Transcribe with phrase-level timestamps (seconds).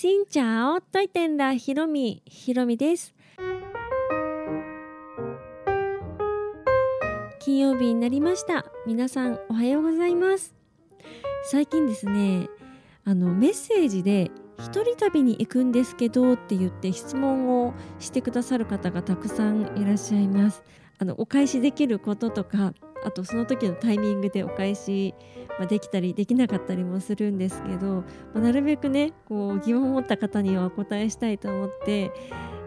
[0.00, 1.54] しんちゃおといてんだ。
[1.54, 3.12] ひろみひろみです。
[7.40, 8.64] 金曜日になりました。
[8.86, 10.54] 皆さんおはようございます。
[11.50, 12.48] 最近ですね
[13.04, 14.30] あのメッセージで
[14.60, 20.62] 一人旅に行くんですけどって言って質問をしてくださる方がたくさんいらっしゃいます。
[21.00, 22.72] あのお返しできることとか
[23.04, 25.14] あとその時のタイミングでお返し、
[25.58, 28.04] まあ、できたりできなかったりもするんですけど、ま
[28.36, 32.12] あ、なるべくねこう疑問を持った方にはお答えしたいと思って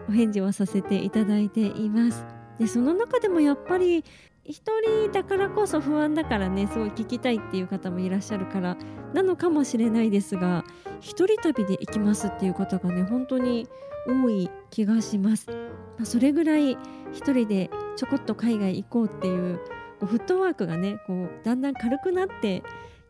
[0.08, 2.24] お返事をさせていただいています。
[2.58, 4.04] でその中でもやっぱり
[4.44, 8.76] 一人だからこそ不安だからねすごい聞きたいっていう方もいらっしゃるから
[9.14, 10.64] なのかもしれないですが
[11.00, 13.68] 一人旅で行きますっていう方がね本当に
[14.06, 15.46] 多い気がします。
[15.48, 16.72] まあ、それぐらい
[17.12, 19.60] 一人でちょこっと海外行こうっていう
[20.06, 22.62] フットワークがねこうだんだん軽くなって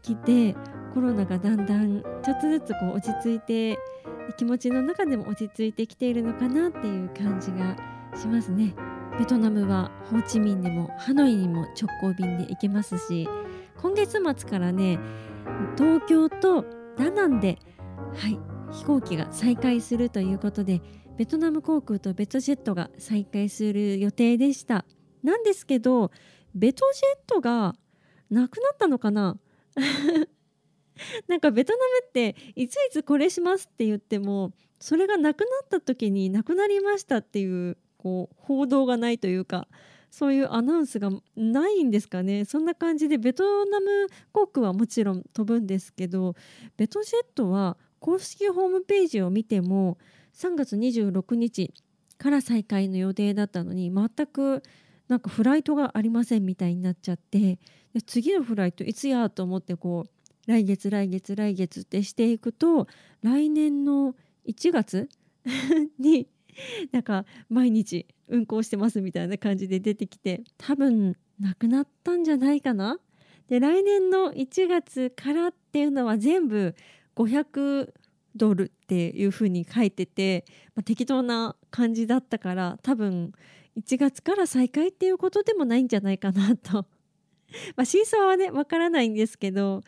[0.03, 0.55] きて
[0.95, 3.79] コロナがだんだんちょっとずつこう落ち着いて
[4.37, 7.77] 気持ちの中でも落ち着いてきているのかなっていう感じが
[8.17, 8.75] しますね。
[9.19, 13.29] ベトナムはホーチミンでもハノイにも直行便で行けますし
[13.77, 14.99] 今月末からね
[15.77, 16.65] 東京と
[16.97, 17.59] ダナンで、
[18.17, 18.39] はい、
[18.73, 20.81] 飛行機が再開するということで
[21.19, 24.87] ベトナム航空とベトジェットが再開する予定でした
[25.23, 26.11] なんですけど
[26.55, 27.75] ベトジェットが
[28.31, 29.39] なくなったのかな？
[31.27, 39.67] なんかベトナムっていついつこれしますって言ってもそれがなくなった時になくなりましたっていうこう報道がないというか
[40.11, 42.45] そういうアナウンスがないんですかね？
[42.45, 46.35] そんな感じでベトナム航空はもちろん飛ぶんですけど
[46.77, 49.97] ベトジェットは公式ホームページを見ても
[50.35, 51.73] 3月26日
[52.19, 54.63] から再開の予定だったのに全く
[55.09, 57.59] なんかフライトがありませんみたいになっちゃって
[58.07, 62.87] 次のフライトいつやと思ってこう来月来月来月ってしていくと
[63.23, 64.15] 来年の
[64.49, 65.09] 1月
[65.99, 66.29] に
[66.91, 72.99] なんか毎日運行してますみたいな感じで出てきて多分なくなったんじゃないかな？
[73.49, 76.75] で来年の1月からっていうのは全部
[77.17, 77.93] 500
[78.35, 80.45] ドルっていう風に書いてて、
[80.75, 83.33] まあ、適当な感じだったから多分
[83.77, 86.87] 1月から再開っていうことでもないんじゃないかなと。
[87.77, 89.83] まあ真相はねわからないんですけど、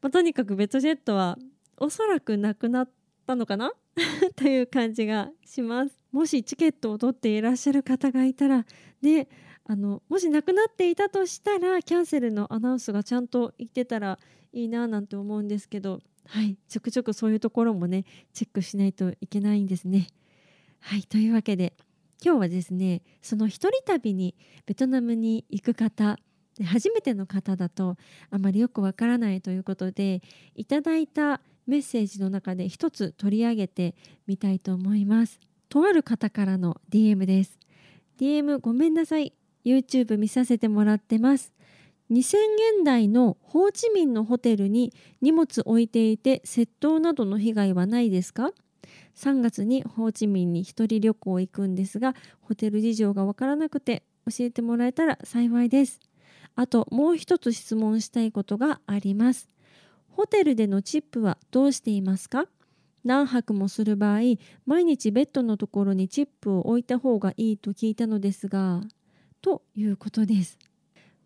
[0.00, 1.38] まあ、とにかくベトジェットは
[1.76, 2.90] おそらくなくなっ
[3.26, 3.72] たのかな？
[4.36, 5.96] という感じがします。
[6.12, 8.66] もしチケットを取っていらっしゃる方がいたら
[9.00, 9.28] で
[9.64, 14.18] あのもしなくなっていたとしたらキャンセルのアナウンスがちゃんと言ってたら
[14.52, 20.08] いいななんて思うんですけどはいちょくちょくそういうところもねチェックしないといけないんですね。
[20.80, 21.74] はいというわけで
[22.24, 24.34] 今日はですねその一人旅に
[24.66, 26.16] ベトナムに行く方
[26.64, 27.96] 初めての方だと
[28.30, 30.20] あまりよくわからないということで
[30.54, 33.94] いただいたメッセージの中で一つ取り上げて
[34.26, 35.38] みたいと思います。
[35.68, 37.58] とある方からの DM です。
[38.18, 39.32] DM ごめんなさい。
[39.64, 41.54] YouTube 見させてもらってます。
[42.10, 42.36] 2000
[42.78, 44.92] 円台のホーチミンのホテルに
[45.22, 48.50] 荷物置いていて窃盗などの被害はないですか？
[49.20, 56.00] 3月にホーチミンに一人旅行行くんですがホテル事情がわからなくて教えてもらえたら幸いです。
[56.56, 59.50] あともう一つ質問したいことがあります。
[60.08, 62.46] ホテルでのチップはどうしていますか？
[63.04, 64.20] 何泊もする場合
[64.66, 68.82] 毎日ベッドのところにチップを置いた方がいいと聞いたのですが
[69.42, 70.58] ということです。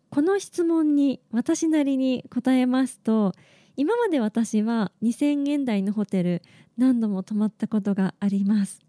[0.09, 3.33] この質問に私なりに答えますと
[3.77, 6.41] 今まで私は2000円台のホテル
[6.77, 8.79] 何度も泊まったことがあります。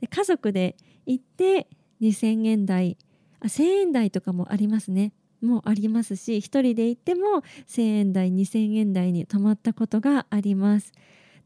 [0.00, 1.68] で家族で行って
[2.00, 2.98] 2000円台
[3.40, 5.12] あ1000円台とかもありますね。
[5.40, 10.92] もありますし1人で行っても1000円台2000円台に泊まったことがあります。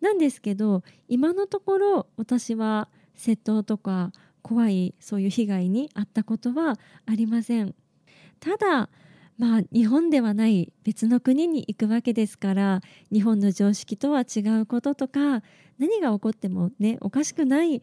[0.00, 7.74] なんですけど今のところ私は窃盗とか怖いそういう被害に遭ったことはありません。
[8.40, 8.88] ただ
[9.38, 12.80] まあ日本ではない別の国に行くわけですから
[13.12, 15.42] 日本の常識とは違うこととか
[15.78, 17.80] 何が起こってもねおかしくない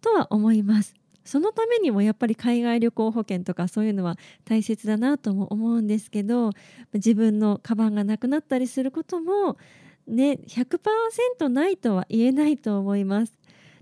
[0.00, 0.94] とは思います。
[1.24, 4.16] そのためにもやっぱり海外旅行保険とかそういうのは
[4.46, 6.52] 大切だなとも思うんですけど
[6.94, 9.58] 自分のカバンがなくなったりすることも
[10.06, 13.34] ね100%ないとは言えないと思います。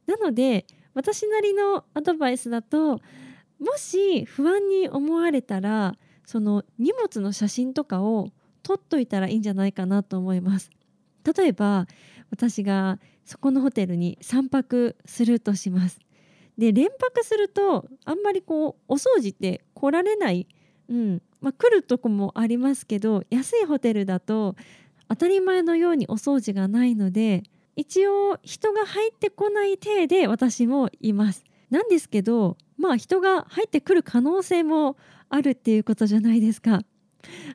[0.06, 3.00] なので私なりのアドバイスだと
[3.60, 5.96] もし不安に思われたら
[6.26, 8.28] その荷物の写真とかを
[8.62, 10.70] 撮っといたらいいんじゃないかなと思います。
[11.36, 11.86] 例えば
[12.30, 16.00] 私がそこのホテルに3泊するとします。
[16.58, 20.46] で連泊するとあんまりこうお掃除って来られない、
[20.88, 24.56] うんまあ、来るとこもありますけど安いホテルだと
[25.08, 27.42] 当たり前のようにお掃除がないので
[27.76, 31.44] 一応人が入ってこない体で私もいます。
[31.70, 34.96] なんですけどまあ人が入ってくる可能性も
[35.28, 36.82] あるっていうことじゃないですか。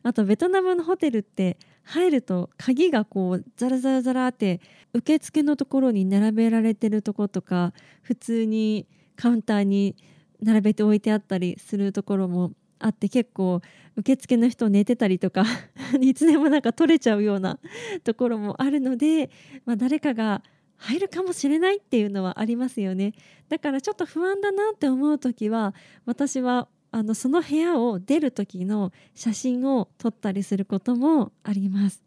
[0.03, 4.59] あとベトナムのホテルって入ると鍵がこうザラザラザラって
[4.93, 8.85] 受付のところに並べられてるとことか普通に
[9.15, 9.95] カウンターに
[10.41, 13.61] 並べて置いてあったりするところもあって結構
[13.95, 15.45] 受付の人寝てたりとか
[16.01, 17.59] いつでもなんか取れちゃうような
[18.03, 19.29] ところもあるので、
[19.65, 20.41] まあ、誰かが
[20.81, 23.13] 入るかもしれないっていうのはありますよね。
[23.49, 25.75] だからちょっと不安だなって思う時は
[26.05, 32.03] 私はあのその部屋を出る時の写真を撮ったりすることもあります。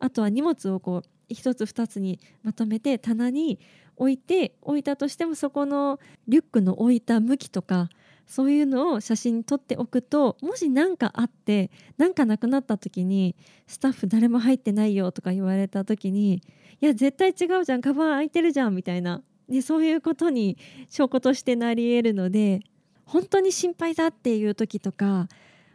[0.00, 3.60] あとは荷物をこう一つ二つにまとめて棚に
[3.96, 7.88] 置いて置いたとしてもそこのリュックの置いた向きとか
[8.26, 13.36] そういうのを写真に撮っておくともし何かあって何かなくなった時に
[13.66, 16.42] スタッフ誰も入ってないよとか言われた時に
[16.80, 20.58] いや絶対違うじゃんカバン開いてるじゃんみたいなでそういうことに
[20.90, 22.60] 証拠としてなり得るので
[23.04, 25.28] 本当に心配だっていう時とか、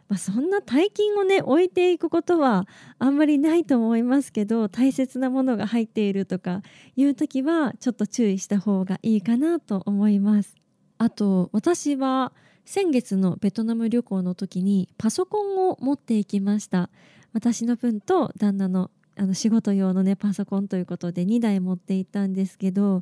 [0.08, 2.66] まあ、そんな大金をね置いていくことは
[2.98, 6.60] あんまりないと思いますけど大切なものが入っているとか
[6.96, 10.61] いう時はちょっと注意した方がいいかなと思います。
[11.02, 12.32] あと私は
[12.64, 16.90] 先月のベトナム旅行の時にパソコンを持っていきました
[17.32, 23.00] 私の分と旦那のあの仕事用のねパソコンということで2台持っていったんですけど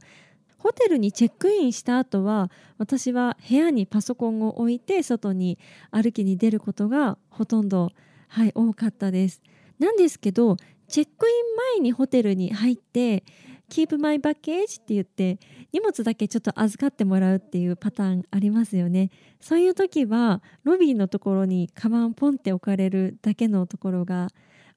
[0.57, 5.59] ホテルにチェックインした後は私は部屋にパソコンを置いて外に
[5.91, 7.91] 歩きに出ることがほとんど、
[8.29, 9.43] はい、多かったです。
[9.79, 10.57] なんですけど
[10.89, 13.25] チェックイン前にホテルに入って
[13.71, 15.39] 「Keep my baggage」って言って
[15.73, 19.11] 荷物だけちょっと預かってもらうっていうパターンありますよね。
[19.41, 24.29] そういう時はロビーのところにカバンポンって置かれるだけのところが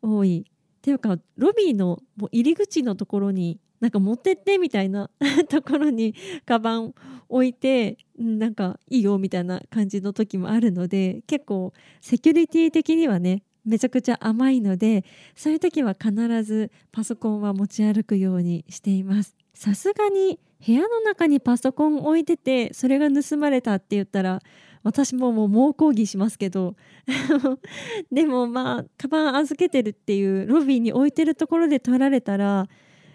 [0.01, 0.45] 多い。
[0.47, 1.99] っていうかロビーの
[2.31, 5.09] 入り口のところになんか持ってってみたいな
[5.49, 6.13] ところに
[6.45, 6.93] カバン
[7.29, 15.05] 置いてなんかいいよみたいな感じの時もあるので結構セキュリティ的にはねめちゃくちゃ甘いので
[15.35, 16.11] そういう時は必
[16.43, 19.35] ずパソコンは持ち歩くようにしています。
[19.53, 24.39] さすがに部屋の中にパソコン置いててそれが盗まれたって言ったら
[24.81, 26.75] 私ももう猛抗議しますけど
[28.11, 32.67] でもまあカバン預けてるっていうロビーに置いてるところで取られたら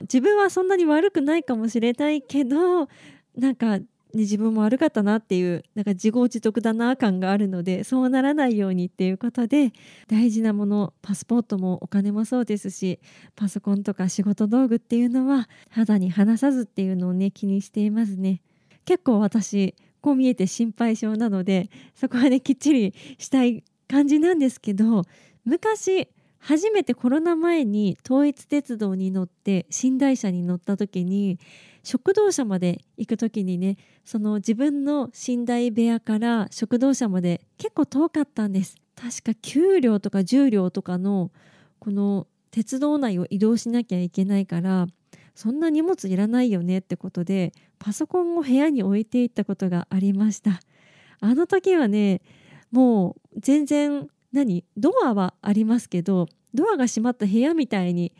[0.02, 2.88] 自分はそんなに悪くないかもしれないけど
[3.38, 3.78] なんか、
[4.14, 9.72] ね、自分も悪かったなっていうなんか自業自得だな感があるのでそうならないようにっていうことで
[10.08, 13.00] 大事なものパスポートもお金もそうですし
[13.36, 18.40] パソコンとか仕事道具っていうのは肌に離さずっていうのをね気にしていますね。
[18.84, 25.02] 結構私こう見えて心配性なのでそこはねきっちりしたい感じなんですけど
[25.44, 31.38] 昔初めてコロナ前に統一鉄道に乗って寝台車に乗った時に
[31.82, 38.76] 食堂車まで行く時にねその自分の寝台部屋から食堂車まで結構遠かったんです。
[38.94, 41.30] 確か9両とか10両とかの
[41.78, 44.86] この鉄道内を移動しなきゃいけないから
[45.34, 50.60] そんな荷物いらないよねってことでパソコンを部屋に置いていったことがありました。
[51.20, 52.20] あの時はね
[52.70, 54.64] もう全然何？
[54.76, 58.12] ドアはありますけどドアが閉まった部屋みたいに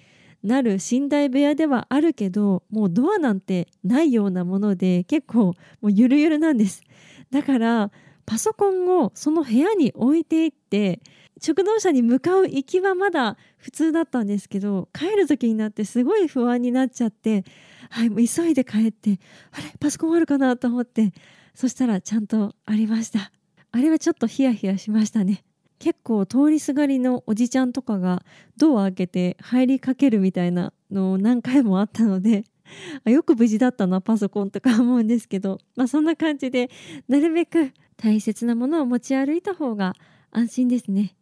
[0.43, 6.83] なる寝台部屋ではあるけどもうドアなんてないようなもので結構もうゆるゆるなんです。
[7.31, 7.91] だから
[8.25, 11.01] パソコンをその部屋に置いていって
[11.41, 17.45] 食堂車に向かう行きはまだ普通だったんですけど帰る時になってすごい不安になっちゃって
[17.91, 19.19] はいもう急いで帰って
[19.53, 19.73] あれ？
[19.81, 21.13] パソコンあるかなと思って
[21.55, 23.33] そしたらちゃんとありました。
[23.73, 25.45] あれはちょっとヒヤヒヤしましたね。
[25.79, 28.25] 結構通りすがりのおじちゃんとかが
[28.57, 32.45] ドア開けて入りかけるみたいなのを何回もあったので
[33.07, 36.71] よく無事だったなパソコンとか思うんですけど、まあ、そんな感じで
[37.09, 39.95] なるべく大切なものを持ち歩いた方が
[40.31, 41.15] 安心ですね。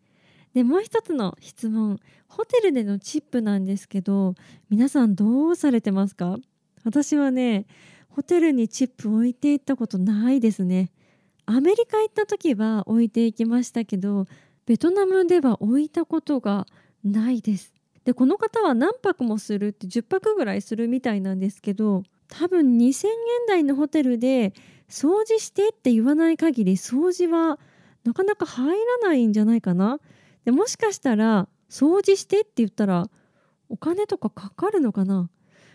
[0.54, 4.34] でもう一つの質問ホテルでのチップなんですけど
[4.70, 6.38] 皆さんどうされてますか？
[6.84, 7.66] 私はね
[8.08, 10.90] ホテルにチップ置いていったことないですね。
[11.46, 14.26] アメリカ行った時は置いていきましたけど
[14.66, 16.66] ベトナムでは置いたことが
[17.04, 17.72] ないです。
[18.04, 23.12] でこの方は何泊もするって10泊ぐらいするみたいなんですけど多分2000円
[23.48, 24.52] 台のホテルで
[24.88, 27.58] 掃除してって言わない限り掃除は
[28.04, 29.98] なかなか入らないんじゃないかな
[30.44, 33.10] でもしかしたら掃除してって言ったら
[33.68, 35.28] お金とかかかるのかな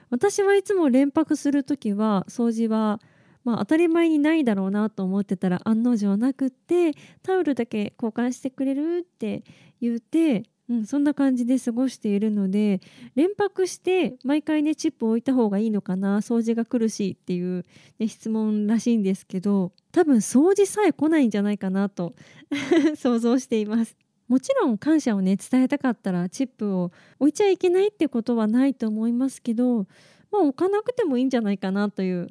[0.09, 3.01] 私はいつも連泊する時は掃除は
[3.43, 6.93] まあ、当たり前にないだろうなと思ってたら案の定なくって
[7.23, 9.43] タオルだけ交換してくれるって
[9.81, 12.79] 言ってうん、そんな感じで過ごしているので
[13.15, 17.65] 連泊して毎回ねチップを置いた方がいいのかな掃除が来るしっていう、
[17.99, 22.13] ね、質問らしいんですけど多分掃除さえ来ないんじゃないかなと
[22.95, 23.97] 想像しています。
[24.29, 29.87] もちろん感謝をね伝えたかったらチップを置いちゃいけないってことはないと思いますけど
[30.31, 32.29] まあ置かなくてもいいんじゃないかなという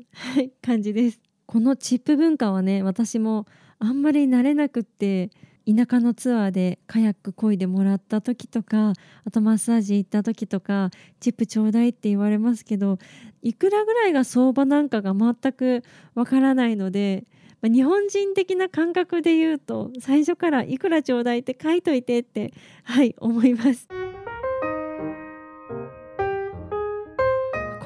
[0.62, 1.21] 感じです。
[1.47, 3.47] このチップ文化はね私も
[3.78, 5.30] あんまり慣れなくって
[5.66, 8.92] 田舎のツアーでカヤック漕いでもらった時とか
[9.25, 12.99] あとマッサージ行った時とかチップちょうだいって言われますけど
[13.42, 15.83] いくらぐらいが相場なんかが全く
[16.14, 17.25] わからないので、
[17.62, 22.52] 日本人的な感覚で言うと最初からいくらちょうだいって書いといてって
[22.85, 23.88] はい思います。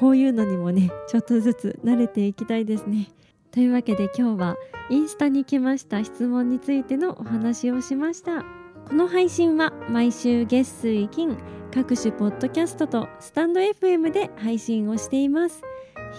[0.05, 3.07] こういうのにもねちょっとずつ慣れていきたいですね。
[3.49, 4.55] というわけで今日は
[4.91, 8.43] インスタに来ました質問についてのお話をしました。
[8.87, 11.35] この配信は毎週月水金
[11.73, 15.63] 各種ポッドキャストとスタンド FM で配信をしています。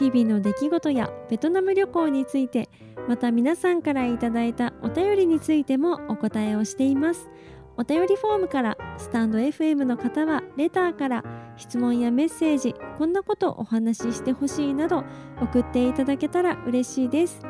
[0.00, 2.68] 日々の出来事やベトナム旅行について
[3.06, 7.30] また皆さんからいただいたお便りについてもお答えをしています。
[7.76, 15.04] お便りフォームからスタンド FM の方はレターから質問やメッセージこんなことお話ししてほしいなど
[15.40, 17.40] 送っていただけたら嬉しいです。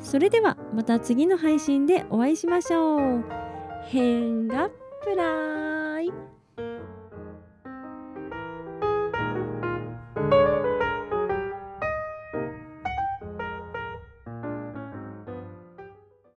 [0.00, 3.24] それではまた次の配信でお会いしましょう。
[3.88, 4.70] 変が
[5.04, 5.71] プラ